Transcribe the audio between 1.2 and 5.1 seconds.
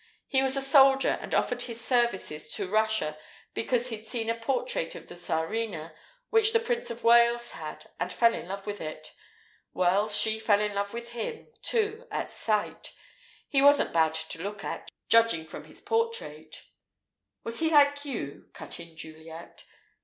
and offered his services to Russia because he'd seen a portrait of